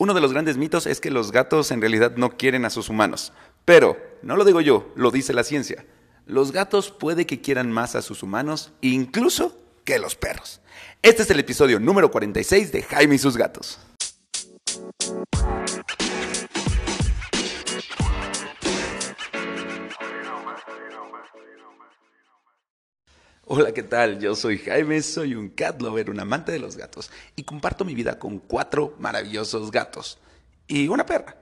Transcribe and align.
Uno 0.00 0.14
de 0.14 0.22
los 0.22 0.32
grandes 0.32 0.56
mitos 0.56 0.86
es 0.86 0.98
que 0.98 1.10
los 1.10 1.30
gatos 1.30 1.70
en 1.70 1.82
realidad 1.82 2.16
no 2.16 2.38
quieren 2.38 2.64
a 2.64 2.70
sus 2.70 2.88
humanos. 2.88 3.34
Pero, 3.66 3.98
no 4.22 4.34
lo 4.38 4.46
digo 4.46 4.62
yo, 4.62 4.90
lo 4.96 5.10
dice 5.10 5.34
la 5.34 5.44
ciencia. 5.44 5.84
Los 6.24 6.52
gatos 6.52 6.90
puede 6.90 7.26
que 7.26 7.42
quieran 7.42 7.70
más 7.70 7.94
a 7.94 8.00
sus 8.00 8.22
humanos, 8.22 8.72
incluso 8.80 9.58
que 9.84 9.98
los 9.98 10.16
perros. 10.16 10.62
Este 11.02 11.24
es 11.24 11.30
el 11.30 11.38
episodio 11.38 11.78
número 11.80 12.10
46 12.10 12.72
de 12.72 12.82
Jaime 12.82 13.16
y 13.16 13.18
sus 13.18 13.36
gatos. 13.36 13.78
Hola, 23.52 23.74
¿qué 23.74 23.82
tal? 23.82 24.20
Yo 24.20 24.36
soy 24.36 24.58
Jaime, 24.58 25.02
soy 25.02 25.34
un 25.34 25.48
cat 25.48 25.82
lover, 25.82 26.08
un 26.08 26.20
amante 26.20 26.52
de 26.52 26.60
los 26.60 26.76
gatos, 26.76 27.10
y 27.34 27.42
comparto 27.42 27.84
mi 27.84 27.96
vida 27.96 28.16
con 28.16 28.38
cuatro 28.38 28.94
maravillosos 29.00 29.72
gatos, 29.72 30.20
y 30.68 30.86
una 30.86 31.04
perra, 31.04 31.34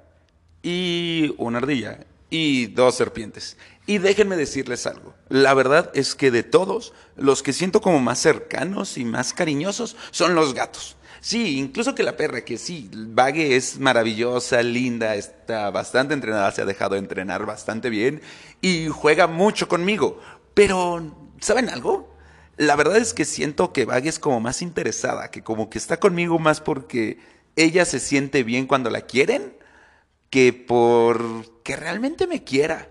y 0.63 1.35
una 1.37 1.59
ardilla, 1.59 2.07
y 2.31 2.69
dos 2.69 2.95
serpientes. 2.95 3.59
Y 3.85 3.99
déjenme 3.99 4.39
decirles 4.39 4.87
algo, 4.87 5.13
la 5.29 5.53
verdad 5.53 5.91
es 5.93 6.15
que 6.15 6.31
de 6.31 6.43
todos, 6.43 6.95
los 7.15 7.43
que 7.43 7.53
siento 7.53 7.83
como 7.83 8.01
más 8.01 8.19
cercanos 8.21 8.97
y 8.97 9.05
más 9.05 9.35
cariñosos 9.35 9.95
son 10.11 10.35
los 10.35 10.55
gatos. 10.55 10.97
Sí, 11.21 11.59
incluso 11.59 11.95
que 11.95 12.05
la 12.05 12.17
perra, 12.17 12.43
que 12.43 12.57
sí, 12.57 12.89
Vague 12.91 13.55
es 13.55 13.79
maravillosa, 13.79 14.63
linda, 14.63 15.15
está 15.15 15.69
bastante 15.69 16.15
entrenada, 16.15 16.53
se 16.53 16.63
ha 16.63 16.65
dejado 16.65 16.97
entrenar 16.97 17.45
bastante 17.45 17.91
bien 17.91 18.23
y 18.63 18.89
juega 18.89 19.27
mucho 19.27 19.69
conmigo. 19.69 20.19
Pero, 20.55 21.28
¿saben 21.41 21.69
algo? 21.69 22.15
La 22.57 22.77
verdad 22.77 22.97
es 22.97 23.15
que 23.15 23.25
siento 23.25 23.73
que 23.73 23.85
Vague 23.85 24.09
es 24.09 24.19
como 24.19 24.41
más 24.41 24.63
interesada, 24.63 25.31
que 25.31 25.43
como 25.43 25.71
que 25.71 25.79
está 25.79 25.99
conmigo 25.99 26.39
más 26.39 26.61
porque 26.61 27.19
ella 27.57 27.85
se 27.85 28.01
siente 28.01 28.43
bien 28.43 28.67
cuando 28.67 28.91
la 28.91 29.03
quieren 29.03 29.57
que 30.31 30.53
por 30.53 31.63
que 31.63 31.77
realmente 31.77 32.27
me 32.27 32.45
quiera. 32.45 32.89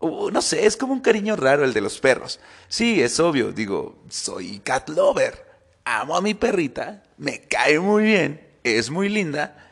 no 0.00 0.42
sé, 0.42 0.66
es 0.66 0.76
como 0.76 0.92
un 0.92 1.00
cariño 1.00 1.36
raro 1.36 1.64
el 1.64 1.74
de 1.74 1.80
los 1.80 2.00
perros. 2.00 2.40
Sí, 2.68 3.02
es 3.02 3.20
obvio, 3.20 3.52
digo, 3.52 4.02
soy 4.08 4.60
cat 4.60 4.88
lover. 4.88 5.46
Amo 5.84 6.16
a 6.16 6.20
mi 6.20 6.34
perrita, 6.34 7.02
me 7.16 7.40
cae 7.42 7.80
muy 7.80 8.04
bien, 8.04 8.40
es 8.62 8.90
muy 8.90 9.08
linda 9.08 9.69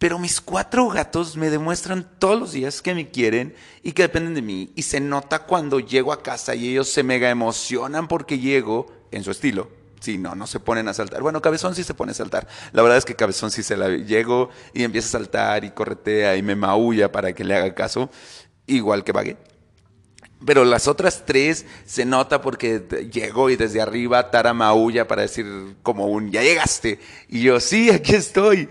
pero 0.00 0.18
mis 0.18 0.40
cuatro 0.40 0.88
gatos 0.88 1.36
me 1.36 1.50
demuestran 1.50 2.08
todos 2.18 2.40
los 2.40 2.52
días 2.52 2.80
que 2.80 2.94
me 2.94 3.10
quieren 3.10 3.54
y 3.82 3.92
que 3.92 4.00
dependen 4.00 4.32
de 4.32 4.40
mí. 4.40 4.72
Y 4.74 4.82
se 4.82 4.98
nota 4.98 5.40
cuando 5.40 5.78
llego 5.78 6.14
a 6.14 6.22
casa 6.22 6.54
y 6.54 6.70
ellos 6.70 6.88
se 6.88 7.02
mega 7.02 7.28
emocionan 7.28 8.08
porque 8.08 8.38
llego 8.38 8.86
en 9.10 9.22
su 9.22 9.30
estilo. 9.30 9.68
Sí, 10.00 10.16
no, 10.16 10.34
no 10.34 10.46
se 10.46 10.58
ponen 10.58 10.88
a 10.88 10.94
saltar. 10.94 11.20
Bueno, 11.20 11.42
Cabezón 11.42 11.74
sí 11.74 11.84
se 11.84 11.92
pone 11.92 12.12
a 12.12 12.14
saltar. 12.14 12.48
La 12.72 12.80
verdad 12.80 12.96
es 12.96 13.04
que 13.04 13.14
Cabezón 13.14 13.50
sí 13.50 13.62
se 13.62 13.76
la 13.76 13.90
llego 13.90 14.48
y 14.72 14.84
empieza 14.84 15.08
a 15.08 15.20
saltar 15.20 15.64
y 15.66 15.70
corretea 15.70 16.34
y 16.34 16.42
me 16.42 16.56
maulla 16.56 17.12
para 17.12 17.34
que 17.34 17.44
le 17.44 17.54
haga 17.54 17.74
caso, 17.74 18.08
igual 18.66 19.04
que 19.04 19.12
Baguette. 19.12 19.50
Pero 20.46 20.64
las 20.64 20.88
otras 20.88 21.26
tres 21.26 21.66
se 21.84 22.06
nota 22.06 22.40
porque 22.40 23.10
llegó 23.12 23.50
y 23.50 23.56
desde 23.56 23.82
arriba 23.82 24.30
Tara 24.30 24.54
maulla 24.54 25.06
para 25.06 25.20
decir 25.20 25.76
como 25.82 26.06
un 26.06 26.30
ya 26.30 26.42
llegaste. 26.42 26.98
Y 27.28 27.42
yo, 27.42 27.60
sí, 27.60 27.90
aquí 27.90 28.14
estoy 28.14 28.70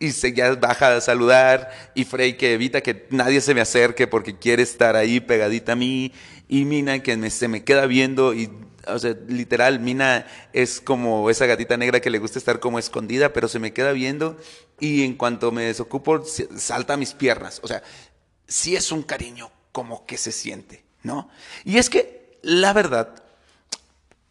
y 0.00 0.10
se 0.12 0.32
ya 0.32 0.54
baja 0.56 0.96
a 0.96 1.00
saludar 1.00 1.70
y 1.94 2.04
Frey 2.04 2.36
que 2.36 2.54
evita 2.54 2.80
que 2.80 3.06
nadie 3.10 3.40
se 3.40 3.54
me 3.54 3.60
acerque 3.60 4.08
porque 4.08 4.36
quiere 4.36 4.62
estar 4.62 4.96
ahí 4.96 5.20
pegadita 5.20 5.72
a 5.72 5.76
mí 5.76 6.12
y 6.48 6.64
Mina 6.64 7.00
que 7.00 7.30
se 7.30 7.46
me 7.46 7.62
queda 7.62 7.86
viendo 7.86 8.34
y 8.34 8.50
o 8.86 8.98
sea, 8.98 9.14
literal, 9.28 9.78
Mina 9.78 10.26
es 10.52 10.80
como 10.80 11.28
esa 11.30 11.46
gatita 11.46 11.76
negra 11.76 12.00
que 12.00 12.10
le 12.10 12.18
gusta 12.18 12.38
estar 12.38 12.60
como 12.60 12.78
escondida, 12.78 13.32
pero 13.32 13.46
se 13.46 13.58
me 13.58 13.72
queda 13.72 13.92
viendo 13.92 14.38
y 14.80 15.04
en 15.04 15.14
cuanto 15.14 15.52
me 15.52 15.64
desocupo 15.64 16.24
salta 16.24 16.94
a 16.94 16.96
mis 16.96 17.12
piernas. 17.12 17.60
O 17.62 17.68
sea, 17.68 17.82
sí 18.46 18.76
es 18.76 18.90
un 18.90 19.02
cariño 19.02 19.50
como 19.70 20.06
que 20.06 20.16
se 20.16 20.32
siente, 20.32 20.82
¿no? 21.02 21.28
Y 21.64 21.76
es 21.76 21.90
que 21.90 22.38
la 22.42 22.72
verdad, 22.72 23.22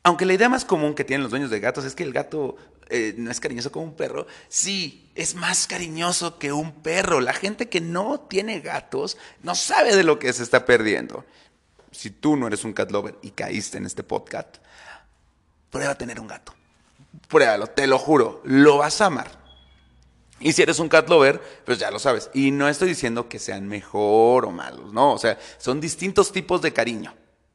aunque 0.04 0.26
la 0.26 0.34
idea 0.34 0.50
más 0.50 0.66
común 0.66 0.96
que 0.96 1.04
tienen 1.04 1.22
los 1.22 1.30
dueños 1.30 1.52
de 1.52 1.60
gatos 1.60 1.86
es 1.86 1.94
que 1.94 2.04
el 2.04 2.12
gato 2.12 2.58
eh, 2.90 3.14
no 3.18 3.30
es 3.30 3.40
cariñoso 3.40 3.72
como 3.72 3.86
un 3.86 3.96
perro, 3.96 4.26
sí, 4.48 5.12
es 5.16 5.36
más 5.36 5.68
cariñoso 5.68 6.40
que 6.40 6.52
un 6.52 6.82
perro. 6.82 7.22
La 7.22 7.34
gente 7.34 7.70
que 7.70 7.82
no 7.82 8.20
tiene 8.22 8.62
gatos 8.62 9.18
no 9.44 9.56
sabe 9.56 9.96
de 9.96 10.04
lo 10.04 10.18
que 10.18 10.34
se 10.34 10.44
está 10.44 10.66
perdiendo. 10.66 11.26
Si 11.92 12.10
tú 12.10 12.36
no 12.36 12.48
eres 12.48 12.64
un 12.64 12.74
cat 12.74 12.92
lover 12.92 13.16
y 13.22 13.32
caíste 13.32 13.78
en 13.78 13.86
este 13.86 14.04
podcast, 14.04 14.58
prueba 15.70 15.92
a 15.92 15.98
tener 15.98 16.20
un 16.20 16.28
gato. 16.28 16.54
Pruébalo, 17.28 17.68
te 17.68 17.88
lo 17.88 17.98
juro, 17.98 18.42
lo 18.44 18.78
vas 18.78 19.02
a 19.02 19.08
amar. 19.08 19.40
Y 20.40 20.54
si 20.54 20.62
eres 20.62 20.80
un 20.80 20.90
cat 20.90 21.10
lover, 21.10 21.42
pues 21.66 21.80
ya 21.80 21.92
lo 21.92 22.00
sabes. 22.00 22.30
Y 22.34 22.52
no 22.52 22.70
estoy 22.70 22.90
diciendo 22.90 23.28
que 23.28 23.40
sean 23.40 23.68
mejor 23.68 24.46
o 24.46 24.52
malos, 24.52 24.94
no. 24.94 25.14
O 25.14 25.18
sea, 25.18 25.38
son 25.58 25.82
distintos 25.82 26.32
tipos 26.32 26.62
de 26.62 26.72
cariño. 26.72 27.14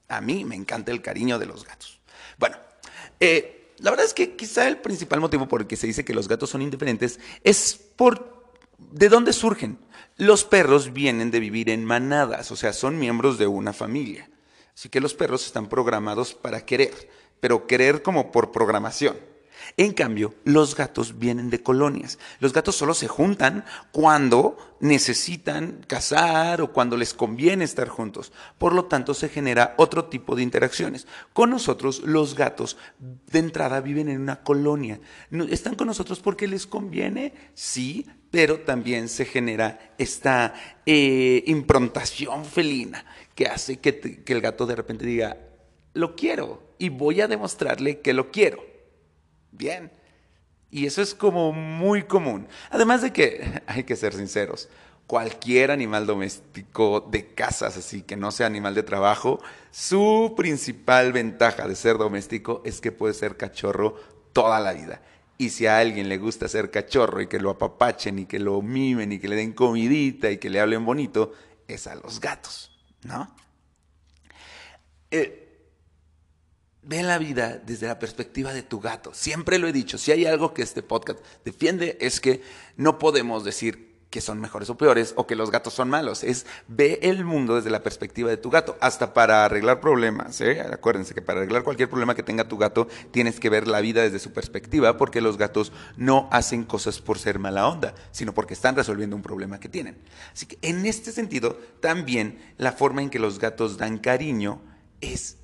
A 0.08 0.20
mí 0.20 0.44
me 0.44 0.54
encanta 0.54 0.92
el 0.92 1.00
cariño 1.00 1.38
de 1.38 1.46
los 1.46 1.64
gatos. 1.64 2.00
Bueno, 2.38 2.56
eh, 3.20 3.53
la 3.78 3.90
verdad 3.90 4.06
es 4.06 4.14
que 4.14 4.36
quizá 4.36 4.68
el 4.68 4.78
principal 4.78 5.20
motivo 5.20 5.48
por 5.48 5.62
el 5.62 5.66
que 5.66 5.76
se 5.76 5.86
dice 5.86 6.04
que 6.04 6.14
los 6.14 6.28
gatos 6.28 6.50
son 6.50 6.62
indiferentes 6.62 7.18
es 7.42 7.74
por 7.96 8.44
de 8.78 9.08
dónde 9.08 9.32
surgen. 9.32 9.78
Los 10.16 10.44
perros 10.44 10.92
vienen 10.92 11.30
de 11.30 11.40
vivir 11.40 11.70
en 11.70 11.84
manadas, 11.84 12.50
o 12.50 12.56
sea, 12.56 12.72
son 12.72 12.98
miembros 12.98 13.38
de 13.38 13.46
una 13.46 13.72
familia. 13.72 14.30
Así 14.74 14.88
que 14.88 15.00
los 15.00 15.14
perros 15.14 15.46
están 15.46 15.68
programados 15.68 16.34
para 16.34 16.64
querer, 16.64 17.08
pero 17.40 17.66
querer 17.66 18.02
como 18.02 18.30
por 18.30 18.52
programación. 18.52 19.16
En 19.76 19.92
cambio, 19.92 20.34
los 20.44 20.74
gatos 20.74 21.18
vienen 21.18 21.50
de 21.50 21.62
colonias. 21.62 22.18
Los 22.40 22.52
gatos 22.52 22.76
solo 22.76 22.94
se 22.94 23.08
juntan 23.08 23.64
cuando 23.92 24.76
necesitan 24.80 25.84
cazar 25.86 26.60
o 26.60 26.72
cuando 26.72 26.96
les 26.96 27.14
conviene 27.14 27.64
estar 27.64 27.88
juntos. 27.88 28.32
Por 28.58 28.74
lo 28.74 28.84
tanto, 28.84 29.14
se 29.14 29.28
genera 29.28 29.74
otro 29.78 30.06
tipo 30.06 30.36
de 30.36 30.42
interacciones. 30.42 31.06
Con 31.32 31.50
nosotros, 31.50 32.02
los 32.04 32.34
gatos 32.34 32.76
de 32.98 33.38
entrada 33.38 33.80
viven 33.80 34.08
en 34.08 34.20
una 34.20 34.42
colonia. 34.42 35.00
¿Están 35.48 35.74
con 35.74 35.86
nosotros 35.86 36.20
porque 36.20 36.46
les 36.46 36.66
conviene? 36.66 37.32
Sí, 37.54 38.06
pero 38.30 38.60
también 38.60 39.08
se 39.08 39.24
genera 39.24 39.94
esta 39.96 40.54
eh, 40.86 41.42
improntación 41.46 42.44
felina 42.44 43.04
que 43.34 43.46
hace 43.46 43.78
que, 43.78 44.22
que 44.24 44.32
el 44.32 44.40
gato 44.40 44.66
de 44.66 44.76
repente 44.76 45.06
diga, 45.06 45.38
lo 45.94 46.14
quiero 46.16 46.74
y 46.78 46.88
voy 46.88 47.20
a 47.20 47.28
demostrarle 47.28 48.00
que 48.00 48.12
lo 48.12 48.30
quiero 48.30 48.73
bien. 49.56 49.90
Y 50.70 50.86
eso 50.86 51.02
es 51.02 51.14
como 51.14 51.52
muy 51.52 52.02
común. 52.02 52.48
Además 52.70 53.02
de 53.02 53.12
que, 53.12 53.62
hay 53.66 53.84
que 53.84 53.96
ser 53.96 54.14
sinceros, 54.14 54.68
cualquier 55.06 55.70
animal 55.70 56.06
doméstico 56.06 57.00
de 57.00 57.34
casas, 57.34 57.76
así 57.76 58.02
que 58.02 58.16
no 58.16 58.32
sea 58.32 58.46
animal 58.46 58.74
de 58.74 58.82
trabajo, 58.82 59.40
su 59.70 60.34
principal 60.36 61.12
ventaja 61.12 61.68
de 61.68 61.76
ser 61.76 61.98
doméstico 61.98 62.62
es 62.64 62.80
que 62.80 62.92
puede 62.92 63.14
ser 63.14 63.36
cachorro 63.36 63.96
toda 64.32 64.60
la 64.60 64.72
vida. 64.72 65.02
Y 65.36 65.50
si 65.50 65.66
a 65.66 65.78
alguien 65.78 66.08
le 66.08 66.18
gusta 66.18 66.48
ser 66.48 66.70
cachorro 66.70 67.20
y 67.20 67.26
que 67.26 67.40
lo 67.40 67.50
apapachen 67.50 68.20
y 68.20 68.26
que 68.26 68.38
lo 68.38 68.62
mimen 68.62 69.12
y 69.12 69.18
que 69.18 69.28
le 69.28 69.36
den 69.36 69.52
comidita 69.52 70.30
y 70.30 70.38
que 70.38 70.48
le 70.48 70.60
hablen 70.60 70.84
bonito, 70.84 71.32
es 71.66 71.86
a 71.86 71.96
los 71.96 72.20
gatos, 72.20 72.70
¿no? 73.02 73.34
Eh, 75.10 75.43
Ve 76.86 77.02
la 77.02 77.18
vida 77.18 77.60
desde 77.64 77.86
la 77.86 77.98
perspectiva 77.98 78.52
de 78.52 78.62
tu 78.62 78.80
gato. 78.80 79.14
Siempre 79.14 79.58
lo 79.58 79.66
he 79.66 79.72
dicho, 79.72 79.98
si 79.98 80.12
hay 80.12 80.26
algo 80.26 80.52
que 80.52 80.62
este 80.62 80.82
podcast 80.82 81.18
defiende 81.44 81.96
es 82.00 82.20
que 82.20 82.42
no 82.76 82.98
podemos 82.98 83.44
decir 83.44 83.94
que 84.14 84.20
son 84.20 84.40
mejores 84.40 84.70
o 84.70 84.76
peores 84.76 85.12
o 85.16 85.26
que 85.26 85.34
los 85.34 85.50
gatos 85.50 85.74
son 85.74 85.90
malos. 85.90 86.22
Es 86.22 86.46
ve 86.68 87.00
el 87.02 87.24
mundo 87.24 87.56
desde 87.56 87.70
la 87.70 87.82
perspectiva 87.82 88.30
de 88.30 88.36
tu 88.36 88.48
gato, 88.48 88.78
hasta 88.80 89.12
para 89.12 89.44
arreglar 89.44 89.80
problemas. 89.80 90.40
¿eh? 90.40 90.60
Acuérdense 90.60 91.14
que 91.14 91.20
para 91.20 91.40
arreglar 91.40 91.64
cualquier 91.64 91.88
problema 91.88 92.14
que 92.14 92.22
tenga 92.22 92.46
tu 92.46 92.56
gato 92.56 92.86
tienes 93.10 93.40
que 93.40 93.50
ver 93.50 93.66
la 93.66 93.80
vida 93.80 94.02
desde 94.02 94.20
su 94.20 94.32
perspectiva 94.32 94.96
porque 94.96 95.20
los 95.20 95.36
gatos 95.36 95.72
no 95.96 96.28
hacen 96.30 96.62
cosas 96.62 97.00
por 97.00 97.18
ser 97.18 97.40
mala 97.40 97.66
onda, 97.66 97.92
sino 98.12 98.32
porque 98.32 98.54
están 98.54 98.76
resolviendo 98.76 99.16
un 99.16 99.22
problema 99.22 99.58
que 99.58 99.68
tienen. 99.68 99.98
Así 100.32 100.46
que 100.46 100.58
en 100.62 100.86
este 100.86 101.10
sentido, 101.10 101.58
también 101.80 102.38
la 102.56 102.70
forma 102.70 103.02
en 103.02 103.10
que 103.10 103.18
los 103.18 103.40
gatos 103.40 103.78
dan 103.78 103.98
cariño 103.98 104.62
es 105.00 105.38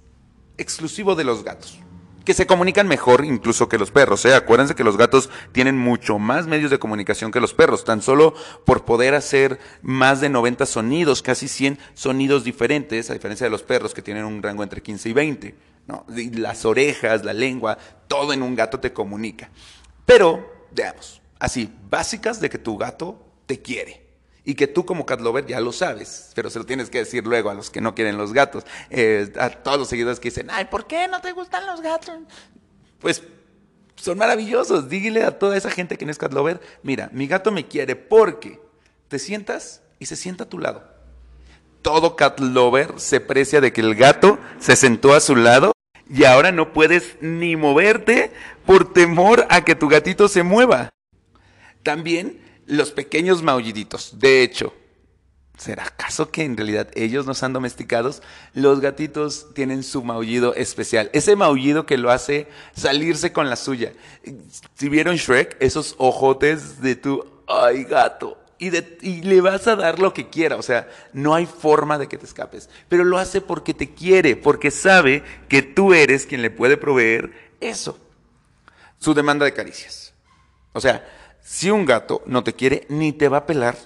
exclusivo 0.60 1.14
de 1.14 1.24
los 1.24 1.42
gatos. 1.42 1.78
Que 2.24 2.34
se 2.34 2.46
comunican 2.46 2.86
mejor 2.86 3.24
incluso 3.24 3.68
que 3.68 3.78
los 3.78 3.90
perros. 3.90 4.24
¿eh? 4.26 4.34
Acuérdense 4.34 4.74
que 4.74 4.84
los 4.84 4.96
gatos 4.96 5.30
tienen 5.52 5.78
mucho 5.78 6.18
más 6.18 6.46
medios 6.46 6.70
de 6.70 6.78
comunicación 6.78 7.32
que 7.32 7.40
los 7.40 7.54
perros. 7.54 7.84
Tan 7.84 8.02
solo 8.02 8.34
por 8.66 8.84
poder 8.84 9.14
hacer 9.14 9.58
más 9.82 10.20
de 10.20 10.28
90 10.28 10.66
sonidos, 10.66 11.22
casi 11.22 11.48
100 11.48 11.78
sonidos 11.94 12.44
diferentes, 12.44 13.10
a 13.10 13.14
diferencia 13.14 13.46
de 13.46 13.50
los 13.50 13.62
perros 13.62 13.94
que 13.94 14.02
tienen 14.02 14.24
un 14.24 14.42
rango 14.42 14.62
entre 14.62 14.82
15 14.82 15.08
y 15.08 15.12
20. 15.12 15.54
¿no? 15.86 16.04
las 16.34 16.64
orejas, 16.66 17.24
la 17.24 17.32
lengua, 17.32 17.76
todo 18.06 18.32
en 18.32 18.42
un 18.42 18.54
gato 18.54 18.78
te 18.78 18.92
comunica. 18.92 19.50
Pero, 20.04 20.68
veamos, 20.72 21.22
así, 21.38 21.72
básicas 21.88 22.40
de 22.40 22.50
que 22.50 22.58
tu 22.58 22.76
gato 22.76 23.24
te 23.46 23.60
quiere 23.60 24.09
y 24.50 24.56
que 24.56 24.66
tú 24.66 24.84
como 24.84 25.06
cat 25.06 25.20
lover 25.20 25.46
ya 25.46 25.60
lo 25.60 25.70
sabes, 25.70 26.32
pero 26.34 26.50
se 26.50 26.58
lo 26.58 26.66
tienes 26.66 26.90
que 26.90 26.98
decir 26.98 27.24
luego 27.24 27.50
a 27.50 27.54
los 27.54 27.70
que 27.70 27.80
no 27.80 27.94
quieren 27.94 28.18
los 28.18 28.32
gatos, 28.32 28.64
eh, 28.90 29.32
a 29.38 29.48
todos 29.50 29.78
los 29.78 29.86
seguidores 29.86 30.18
que 30.18 30.30
dicen, 30.30 30.48
ay, 30.50 30.64
¿por 30.64 30.88
qué 30.88 31.06
no 31.06 31.20
te 31.20 31.30
gustan 31.30 31.64
los 31.66 31.80
gatos? 31.80 32.18
Pues 32.98 33.22
son 33.94 34.18
maravillosos. 34.18 34.88
Dígale 34.88 35.22
a 35.22 35.38
toda 35.38 35.56
esa 35.56 35.70
gente 35.70 35.96
que 35.96 36.04
no 36.04 36.10
es 36.10 36.18
cat 36.18 36.32
lover, 36.32 36.60
mira, 36.82 37.10
mi 37.12 37.28
gato 37.28 37.52
me 37.52 37.68
quiere 37.68 37.94
porque 37.94 38.60
te 39.06 39.20
sientas 39.20 39.82
y 40.00 40.06
se 40.06 40.16
sienta 40.16 40.42
a 40.42 40.48
tu 40.48 40.58
lado. 40.58 40.82
Todo 41.80 42.16
cat 42.16 42.40
lover 42.40 42.94
se 42.96 43.20
precia 43.20 43.60
de 43.60 43.72
que 43.72 43.82
el 43.82 43.94
gato 43.94 44.36
se 44.58 44.74
sentó 44.74 45.14
a 45.14 45.20
su 45.20 45.36
lado 45.36 45.70
y 46.12 46.24
ahora 46.24 46.50
no 46.50 46.72
puedes 46.72 47.16
ni 47.20 47.54
moverte 47.54 48.32
por 48.66 48.92
temor 48.92 49.46
a 49.48 49.62
que 49.64 49.76
tu 49.76 49.88
gatito 49.88 50.26
se 50.26 50.42
mueva. 50.42 50.90
También 51.84 52.49
los 52.70 52.92
pequeños 52.92 53.42
maulliditos. 53.42 54.18
De 54.18 54.42
hecho, 54.42 54.72
¿será 55.58 55.84
acaso 55.84 56.30
que 56.30 56.44
en 56.44 56.56
realidad 56.56 56.88
ellos 56.94 57.26
no 57.26 57.32
han 57.40 57.52
domesticados? 57.52 58.22
Los 58.54 58.80
gatitos 58.80 59.48
tienen 59.54 59.82
su 59.82 60.02
maullido 60.02 60.54
especial. 60.54 61.10
Ese 61.12 61.36
maullido 61.36 61.84
que 61.84 61.98
lo 61.98 62.10
hace 62.10 62.48
salirse 62.74 63.32
con 63.32 63.50
la 63.50 63.56
suya. 63.56 63.92
Si 64.74 64.88
vieron 64.88 65.16
Shrek, 65.16 65.56
esos 65.60 65.96
ojotes 65.98 66.80
de 66.80 66.96
tu, 66.96 67.24
ay 67.46 67.84
gato, 67.84 68.38
y, 68.58 68.70
le 69.22 69.40
vas 69.40 69.66
a 69.66 69.74
dar 69.74 69.98
lo 69.98 70.12
que 70.12 70.28
quiera. 70.28 70.56
O 70.56 70.62
sea, 70.62 70.88
no 71.12 71.34
hay 71.34 71.46
forma 71.46 71.98
de 71.98 72.08
que 72.08 72.18
te 72.18 72.26
escapes. 72.26 72.68
Pero 72.88 73.04
lo 73.04 73.18
hace 73.18 73.40
porque 73.40 73.74
te 73.74 73.94
quiere, 73.94 74.36
porque 74.36 74.70
sabe 74.70 75.24
que 75.48 75.62
tú 75.62 75.94
eres 75.94 76.26
quien 76.26 76.42
le 76.42 76.50
puede 76.50 76.76
proveer 76.76 77.32
eso. 77.60 77.98
Su 78.98 79.14
demanda 79.14 79.46
de 79.46 79.54
caricias. 79.54 80.12
O 80.72 80.80
sea, 80.80 81.04
si 81.42 81.70
un 81.70 81.84
gato 81.84 82.22
no 82.26 82.44
te 82.44 82.54
quiere, 82.54 82.86
ni 82.88 83.12
te 83.12 83.28
va 83.28 83.38
a 83.38 83.46
pelar. 83.46 83.76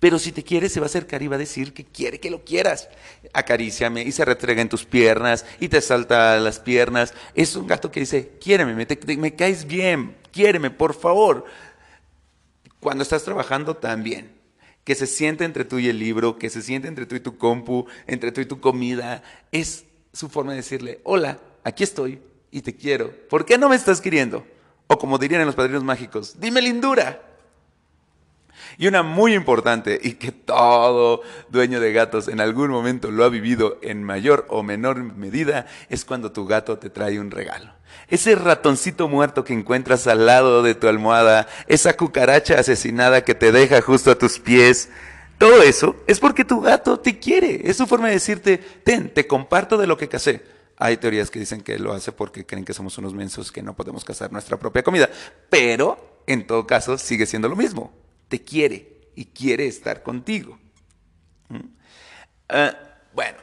Pero 0.00 0.18
si 0.18 0.32
te 0.32 0.42
quiere, 0.42 0.70
se 0.70 0.80
va 0.80 0.86
a 0.86 0.88
acercar 0.88 1.22
y 1.22 1.28
va 1.28 1.36
a 1.36 1.38
decir 1.38 1.74
que 1.74 1.84
quiere 1.84 2.18
que 2.18 2.30
lo 2.30 2.42
quieras. 2.42 2.88
Acaríciame 3.34 4.02
y 4.02 4.12
se 4.12 4.24
retrega 4.24 4.62
en 4.62 4.70
tus 4.70 4.86
piernas 4.86 5.44
y 5.60 5.68
te 5.68 5.82
salta 5.82 6.38
las 6.38 6.58
piernas. 6.58 7.12
Es 7.34 7.54
un 7.54 7.66
gato 7.66 7.90
que 7.90 8.00
dice, 8.00 8.38
quiéreme, 8.40 8.74
me, 8.74 9.16
me 9.16 9.34
caes 9.34 9.66
bien, 9.66 10.16
quiéreme, 10.32 10.70
por 10.70 10.94
favor. 10.94 11.44
Cuando 12.80 13.02
estás 13.02 13.24
trabajando, 13.24 13.76
también. 13.76 14.32
Que 14.84 14.94
se 14.94 15.06
siente 15.06 15.44
entre 15.44 15.66
tú 15.66 15.78
y 15.78 15.90
el 15.90 15.98
libro, 15.98 16.38
que 16.38 16.48
se 16.48 16.62
siente 16.62 16.88
entre 16.88 17.04
tú 17.04 17.14
y 17.14 17.20
tu 17.20 17.36
compu, 17.36 17.84
entre 18.06 18.32
tú 18.32 18.40
y 18.40 18.46
tu 18.46 18.58
comida. 18.58 19.22
Es 19.52 19.84
su 20.14 20.30
forma 20.30 20.52
de 20.52 20.58
decirle, 20.58 21.00
hola, 21.04 21.38
aquí 21.62 21.84
estoy 21.84 22.20
y 22.50 22.62
te 22.62 22.74
quiero. 22.74 23.12
¿Por 23.28 23.44
qué 23.44 23.58
no 23.58 23.68
me 23.68 23.76
estás 23.76 24.00
queriendo? 24.00 24.46
O 24.92 24.98
como 24.98 25.18
dirían 25.18 25.46
los 25.46 25.54
padrinos 25.54 25.84
mágicos, 25.84 26.40
dime 26.40 26.60
lindura. 26.60 27.22
Y 28.76 28.88
una 28.88 29.04
muy 29.04 29.34
importante 29.34 30.00
y 30.02 30.14
que 30.14 30.32
todo 30.32 31.22
dueño 31.48 31.78
de 31.78 31.92
gatos 31.92 32.26
en 32.26 32.40
algún 32.40 32.70
momento 32.72 33.12
lo 33.12 33.24
ha 33.24 33.28
vivido 33.28 33.78
en 33.82 34.02
mayor 34.02 34.46
o 34.48 34.64
menor 34.64 35.00
medida 35.00 35.66
es 35.90 36.04
cuando 36.04 36.32
tu 36.32 36.44
gato 36.44 36.76
te 36.78 36.90
trae 36.90 37.20
un 37.20 37.30
regalo. 37.30 37.72
Ese 38.08 38.34
ratoncito 38.34 39.06
muerto 39.06 39.44
que 39.44 39.52
encuentras 39.52 40.08
al 40.08 40.26
lado 40.26 40.64
de 40.64 40.74
tu 40.74 40.88
almohada, 40.88 41.46
esa 41.68 41.96
cucaracha 41.96 42.58
asesinada 42.58 43.22
que 43.22 43.36
te 43.36 43.52
deja 43.52 43.80
justo 43.82 44.10
a 44.10 44.18
tus 44.18 44.40
pies, 44.40 44.88
todo 45.38 45.62
eso 45.62 45.94
es 46.08 46.18
porque 46.18 46.44
tu 46.44 46.62
gato 46.62 46.98
te 46.98 47.20
quiere. 47.20 47.60
Es 47.62 47.76
su 47.76 47.86
forma 47.86 48.08
de 48.08 48.14
decirte, 48.14 48.58
ten, 48.58 49.14
te 49.14 49.28
comparto 49.28 49.78
de 49.78 49.86
lo 49.86 49.96
que 49.96 50.08
casé. 50.08 50.42
Hay 50.82 50.96
teorías 50.96 51.30
que 51.30 51.38
dicen 51.38 51.60
que 51.60 51.78
lo 51.78 51.92
hace 51.92 52.10
porque 52.10 52.46
creen 52.46 52.64
que 52.64 52.72
somos 52.72 52.96
unos 52.96 53.12
mensos 53.12 53.52
que 53.52 53.62
no 53.62 53.76
podemos 53.76 54.02
cazar 54.02 54.32
nuestra 54.32 54.58
propia 54.58 54.82
comida. 54.82 55.10
Pero, 55.50 56.22
en 56.26 56.46
todo 56.46 56.66
caso, 56.66 56.96
sigue 56.96 57.26
siendo 57.26 57.50
lo 57.50 57.54
mismo. 57.54 57.92
Te 58.28 58.42
quiere 58.42 59.10
y 59.14 59.26
quiere 59.26 59.66
estar 59.66 60.02
contigo. 60.02 60.58
¿Mm? 61.50 61.66
Ah, 62.48 62.74
bueno, 63.14 63.36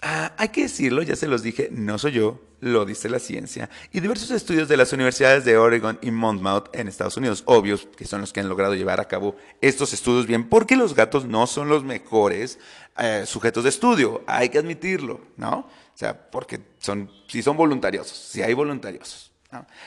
ah, 0.00 0.32
hay 0.38 0.48
que 0.48 0.62
decirlo, 0.62 1.02
ya 1.02 1.14
se 1.14 1.28
los 1.28 1.42
dije, 1.42 1.68
no 1.70 1.98
soy 1.98 2.12
yo, 2.12 2.40
lo 2.64 2.84
dice 2.84 3.08
la 3.08 3.18
ciencia, 3.18 3.68
y 3.92 4.00
diversos 4.00 4.30
estudios 4.30 4.68
de 4.68 4.76
las 4.76 4.92
universidades 4.92 5.44
de 5.44 5.56
Oregon 5.56 5.98
y 6.00 6.10
Monmouth 6.10 6.74
en 6.74 6.88
Estados 6.88 7.16
Unidos, 7.16 7.42
obvios 7.46 7.86
que 7.96 8.06
son 8.06 8.20
los 8.20 8.32
que 8.32 8.40
han 8.40 8.48
logrado 8.48 8.74
llevar 8.74 9.00
a 9.00 9.08
cabo 9.08 9.36
estos 9.60 9.92
estudios 9.92 10.26
bien, 10.26 10.48
porque 10.48 10.76
los 10.76 10.94
gatos 10.94 11.26
no 11.26 11.46
son 11.46 11.68
los 11.68 11.84
mejores 11.84 12.58
eh, 12.98 13.24
sujetos 13.26 13.64
de 13.64 13.70
estudio, 13.70 14.22
hay 14.26 14.48
que 14.48 14.58
admitirlo, 14.58 15.20
¿no? 15.36 15.58
O 15.58 15.96
sea, 15.96 16.30
porque 16.30 16.60
son, 16.78 17.10
si 17.28 17.42
son 17.42 17.56
voluntariosos, 17.56 18.16
si 18.16 18.42
hay 18.42 18.54
voluntariosos. 18.54 19.30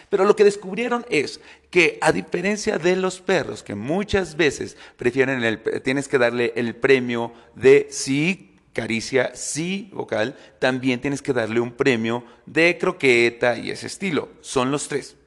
Pero 0.09 0.23
lo 0.23 0.35
que 0.35 0.43
descubrieron 0.43 1.05
es 1.09 1.41
que 1.69 1.97
a 2.01 2.11
diferencia 2.11 2.77
de 2.77 2.95
los 2.95 3.19
perros, 3.19 3.63
que 3.63 3.75
muchas 3.75 4.37
veces 4.37 4.77
prefieren 4.95 5.43
el, 5.43 5.61
tienes 5.83 6.07
que 6.07 6.17
darle 6.17 6.53
el 6.55 6.75
premio 6.75 7.33
de 7.55 7.87
sí 7.91 8.46
caricia, 8.77 9.31
sí 9.33 9.89
vocal, 9.91 10.37
también 10.59 11.01
tienes 11.01 11.23
que 11.23 11.33
darle 11.33 11.59
un 11.59 11.71
premio 11.71 12.23
de 12.45 12.77
croqueta 12.77 13.57
y 13.57 13.71
ese 13.71 13.87
estilo. 13.87 14.29
Son 14.41 14.69
los 14.69 14.87
tres. 14.87 15.17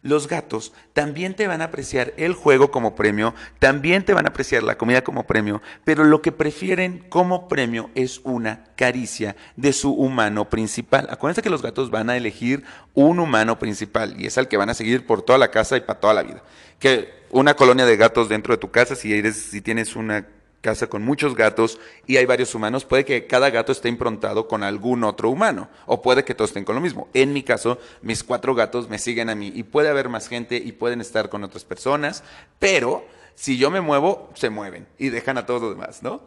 Los 0.00 0.26
gatos 0.26 0.72
también 0.94 1.34
te 1.34 1.46
van 1.46 1.60
a 1.60 1.66
apreciar 1.66 2.14
el 2.16 2.32
juego 2.32 2.70
como 2.70 2.96
premio, 2.96 3.34
también 3.58 4.06
te 4.06 4.14
van 4.14 4.24
a 4.24 4.30
apreciar 4.30 4.62
la 4.62 4.78
comida 4.78 5.04
como 5.04 5.26
premio, 5.26 5.60
pero 5.84 6.02
lo 6.04 6.22
que 6.22 6.32
prefieren 6.32 7.04
como 7.10 7.46
premio 7.46 7.90
es 7.94 8.22
una 8.24 8.64
caricia 8.74 9.36
de 9.56 9.74
su 9.74 9.92
humano 9.92 10.48
principal. 10.48 11.06
Acuérdense 11.10 11.42
que 11.42 11.50
los 11.50 11.62
gatos 11.62 11.90
van 11.90 12.08
a 12.08 12.16
elegir 12.16 12.64
un 12.94 13.20
humano 13.20 13.58
principal 13.58 14.18
y 14.18 14.26
es 14.26 14.38
al 14.38 14.48
que 14.48 14.56
van 14.56 14.70
a 14.70 14.74
seguir 14.74 15.06
por 15.06 15.20
toda 15.20 15.38
la 15.38 15.50
casa 15.50 15.76
y 15.76 15.82
para 15.82 16.00
toda 16.00 16.14
la 16.14 16.22
vida. 16.22 16.42
Que 16.78 17.22
una 17.30 17.54
colonia 17.54 17.84
de 17.84 17.98
gatos 17.98 18.30
dentro 18.30 18.54
de 18.54 18.58
tu 18.58 18.70
casa, 18.70 18.96
si, 18.96 19.12
eres, 19.12 19.36
si 19.36 19.60
tienes 19.60 19.94
una 19.94 20.26
casa 20.62 20.86
con 20.86 21.02
muchos 21.02 21.34
gatos 21.34 21.78
y 22.06 22.16
hay 22.16 22.24
varios 22.24 22.54
humanos, 22.54 22.86
puede 22.86 23.04
que 23.04 23.26
cada 23.26 23.50
gato 23.50 23.72
esté 23.72 23.90
improntado 23.90 24.48
con 24.48 24.62
algún 24.62 25.04
otro 25.04 25.28
humano 25.28 25.68
o 25.84 26.00
puede 26.00 26.24
que 26.24 26.34
todos 26.34 26.50
estén 26.50 26.64
con 26.64 26.76
lo 26.76 26.80
mismo. 26.80 27.08
En 27.12 27.34
mi 27.34 27.42
caso, 27.42 27.78
mis 28.00 28.24
cuatro 28.24 28.54
gatos 28.54 28.88
me 28.88 28.98
siguen 28.98 29.28
a 29.28 29.34
mí 29.34 29.52
y 29.54 29.64
puede 29.64 29.90
haber 29.90 30.08
más 30.08 30.28
gente 30.28 30.56
y 30.56 30.72
pueden 30.72 31.02
estar 31.02 31.28
con 31.28 31.44
otras 31.44 31.64
personas, 31.64 32.24
pero 32.58 33.04
si 33.34 33.58
yo 33.58 33.70
me 33.70 33.80
muevo, 33.80 34.30
se 34.34 34.48
mueven 34.48 34.86
y 34.98 35.10
dejan 35.10 35.36
a 35.36 35.44
todos 35.44 35.60
los 35.60 35.70
demás, 35.72 36.02
¿no? 36.02 36.22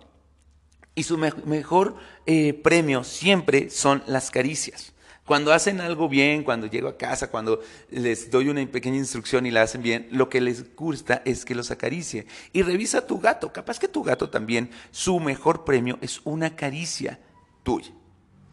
Y 0.95 1.03
su 1.03 1.17
mejor 1.17 1.95
eh, 2.25 2.53
premio 2.53 3.03
siempre 3.03 3.69
son 3.69 4.03
las 4.05 4.31
caricias. 4.31 4.93
Cuando 5.25 5.51
hacen 5.53 5.81
algo 5.81 6.07
bien, 6.07 6.43
cuando 6.43 6.67
llego 6.67 6.87
a 6.87 6.97
casa, 6.97 7.31
cuando 7.31 7.59
les 7.89 8.29
doy 8.29 8.49
una 8.49 8.63
pequeña 8.67 8.97
instrucción 8.97 9.47
y 9.47 9.51
la 9.51 9.63
hacen 9.63 9.81
bien, 9.81 10.07
lo 10.11 10.29
que 10.29 10.39
les 10.39 10.75
gusta 10.75 11.23
es 11.25 11.45
que 11.45 11.55
los 11.55 11.71
acaricie. 11.71 12.27
Y 12.53 12.61
revisa 12.61 13.07
tu 13.07 13.19
gato. 13.19 13.51
Capaz 13.51 13.79
que 13.79 13.87
tu 13.87 14.03
gato 14.03 14.29
también, 14.29 14.69
su 14.91 15.19
mejor 15.19 15.65
premio 15.65 15.97
es 16.01 16.21
una 16.25 16.55
caricia 16.55 17.19
tuya. 17.63 17.91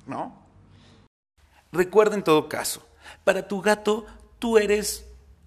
¿No? 0.06 0.42
Recuerda 1.72 2.14
en 2.14 2.24
todo 2.24 2.48
caso, 2.48 2.86
para 3.22 3.46
tu 3.46 3.60
gato 3.60 4.06
tú 4.38 4.56
eres 4.56 5.04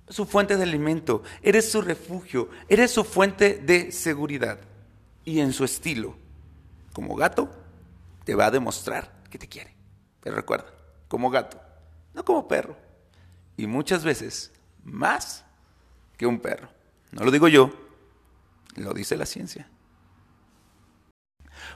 su 0.08 0.26
fuente 0.28 0.58
de 0.58 0.64
alimento, 0.64 1.24
eres 1.42 1.72
su 1.72 1.82
refugio, 1.82 2.50
eres 2.70 2.92
su 2.92 3.04
fuente 3.04 3.58
de 3.58 3.92
seguridad. 3.92 4.60
Y 5.24 5.40
en 5.40 5.54
su 5.54 5.64
estilo, 5.64 6.16
como 6.94 7.16
gato, 7.16 7.50
te 8.26 8.36
va 8.36 8.46
a 8.46 8.52
demostrar 8.52 9.24
que 9.32 9.40
te 9.40 9.48
quiere. 9.48 9.76
Pero 10.22 10.36
recuerda, 10.36 10.75
como 11.08 11.30
gato, 11.30 11.60
no 12.14 12.24
como 12.24 12.48
perro. 12.48 12.78
Y 13.58 13.68
muchas 13.68 14.04
veces 14.04 14.52
más 14.84 15.46
que 16.18 16.26
un 16.26 16.40
perro. 16.40 16.68
No 17.12 17.24
lo 17.24 17.32
digo 17.32 17.48
yo, 17.48 17.72
lo 18.76 18.94
dice 18.94 19.16
la 19.16 19.26
ciencia. 19.26 19.70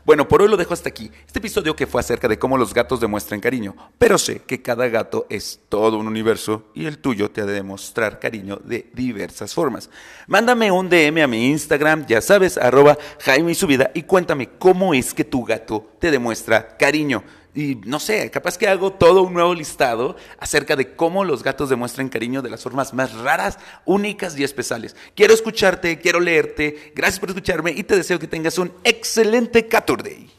Bueno, 0.06 0.28
por 0.28 0.42
hoy 0.42 0.48
lo 0.48 0.58
dejo 0.58 0.74
hasta 0.74 0.90
aquí. 0.90 1.12
Este 1.26 1.40
episodio 1.40 1.76
que 1.76 1.88
fue 1.88 2.02
acerca 2.02 2.28
de 2.28 2.40
cómo 2.40 2.58
los 2.58 2.74
gatos 2.74 3.00
demuestran 3.00 3.40
cariño. 3.40 3.76
Pero 3.98 4.18
sé 4.18 4.42
que 4.42 4.62
cada 4.62 4.88
gato 4.88 5.26
es 5.30 5.62
todo 5.70 5.98
un 5.98 6.08
universo 6.08 6.66
y 6.74 6.86
el 6.86 7.00
tuyo 7.00 7.32
te 7.32 7.42
ha 7.42 7.46
de 7.46 7.54
demostrar 7.54 8.20
cariño 8.20 8.58
de 8.64 8.90
diversas 8.94 9.54
formas. 9.54 9.90
Mándame 10.28 10.72
un 10.72 10.90
DM 10.90 11.22
a 11.22 11.28
mi 11.28 11.48
Instagram, 11.48 12.06
ya 12.08 12.22
sabes, 12.22 12.58
arroba 12.58 12.98
Jaime 13.20 13.52
y 13.52 13.56
su 13.56 13.68
vida, 13.68 13.92
y 13.94 14.04
cuéntame 14.04 14.50
cómo 14.58 14.94
es 14.94 15.14
que 15.14 15.26
tu 15.26 15.44
gato 15.44 15.92
te 16.00 16.12
demuestra 16.12 16.78
cariño. 16.78 17.24
Y 17.60 17.76
no 17.84 18.00
sé, 18.00 18.32
capaz 18.32 18.58
que 18.58 18.70
hago 18.70 18.94
todo 18.94 19.22
un 19.22 19.34
nuevo 19.34 19.54
listado 19.54 20.16
acerca 20.40 20.78
de 20.78 20.96
cómo 20.96 21.26
los 21.26 21.44
gatos 21.44 21.68
demuestran 21.68 22.08
cariño 22.08 22.42
de 22.42 22.50
las 22.50 22.64
formas 22.64 22.94
más 22.94 23.14
raras, 23.16 23.60
únicas 23.84 24.40
y 24.40 24.46
especiales. 24.46 24.96
Quiero 25.14 25.34
escucharte, 25.34 26.00
quiero 26.00 26.22
leerte. 26.22 26.94
Gracias 26.96 27.20
por 27.20 27.28
escucharme 27.28 27.72
y 27.72 27.84
te 27.84 27.98
deseo 27.98 28.18
que 28.18 28.28
tengas 28.28 28.58
un 28.60 28.72
excelente 28.86 29.68
Caturday. 29.68 30.39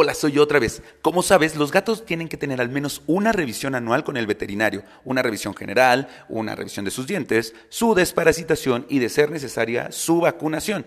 Hola, 0.00 0.14
soy 0.14 0.30
yo 0.30 0.44
otra 0.44 0.60
vez. 0.60 0.80
Como 1.02 1.24
sabes, 1.24 1.56
los 1.56 1.72
gatos 1.72 2.06
tienen 2.06 2.28
que 2.28 2.36
tener 2.36 2.60
al 2.60 2.68
menos 2.68 3.02
una 3.08 3.32
revisión 3.32 3.74
anual 3.74 4.04
con 4.04 4.16
el 4.16 4.28
veterinario, 4.28 4.84
una 5.04 5.22
revisión 5.22 5.56
general, 5.56 6.06
una 6.28 6.54
revisión 6.54 6.84
de 6.84 6.92
sus 6.92 7.08
dientes, 7.08 7.52
su 7.68 7.96
desparasitación 7.96 8.86
y, 8.88 9.00
de 9.00 9.08
ser 9.08 9.32
necesaria, 9.32 9.90
su 9.90 10.20
vacunación. 10.20 10.86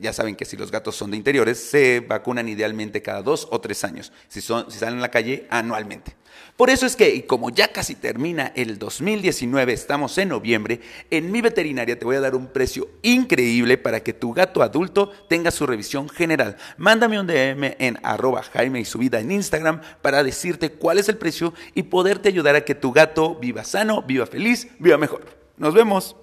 Ya 0.00 0.12
saben 0.12 0.34
que 0.36 0.44
si 0.44 0.56
los 0.56 0.70
gatos 0.70 0.96
son 0.96 1.10
de 1.10 1.16
interiores, 1.16 1.58
se 1.58 2.00
vacunan 2.00 2.48
idealmente 2.48 3.02
cada 3.02 3.22
dos 3.22 3.46
o 3.50 3.60
tres 3.60 3.84
años. 3.84 4.12
Si, 4.28 4.40
son, 4.40 4.70
si 4.70 4.78
salen 4.78 4.98
a 4.98 5.02
la 5.02 5.10
calle, 5.10 5.46
anualmente. 5.50 6.16
Por 6.56 6.70
eso 6.70 6.86
es 6.86 6.96
que, 6.96 7.14
y 7.14 7.22
como 7.22 7.50
ya 7.50 7.68
casi 7.68 7.94
termina 7.94 8.52
el 8.56 8.78
2019, 8.78 9.72
estamos 9.72 10.18
en 10.18 10.30
noviembre, 10.30 10.80
en 11.10 11.30
mi 11.30 11.40
veterinaria 11.40 11.98
te 11.98 12.04
voy 12.04 12.16
a 12.16 12.20
dar 12.20 12.34
un 12.34 12.48
precio 12.48 12.88
increíble 13.02 13.78
para 13.78 14.00
que 14.00 14.12
tu 14.12 14.32
gato 14.32 14.62
adulto 14.62 15.12
tenga 15.28 15.52
su 15.52 15.66
revisión 15.66 16.08
general. 16.08 16.56
Mándame 16.76 17.20
un 17.20 17.28
DM 17.28 17.76
en 17.78 17.98
arroba 18.02 18.42
Jaime 18.42 18.80
y 18.80 18.84
su 18.84 18.98
vida 18.98 19.20
en 19.20 19.30
Instagram 19.30 19.80
para 20.02 20.24
decirte 20.24 20.72
cuál 20.72 20.98
es 20.98 21.08
el 21.08 21.16
precio 21.16 21.54
y 21.74 21.84
poderte 21.84 22.28
ayudar 22.28 22.56
a 22.56 22.64
que 22.64 22.74
tu 22.74 22.92
gato 22.92 23.36
viva 23.36 23.62
sano, 23.62 24.02
viva 24.02 24.26
feliz, 24.26 24.68
viva 24.80 24.98
mejor. 24.98 25.24
Nos 25.56 25.74
vemos. 25.74 26.16